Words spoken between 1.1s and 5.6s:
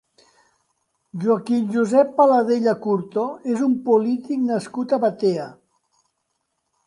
Joaquim Josep Paladella Curto és un polític nascut a Batea.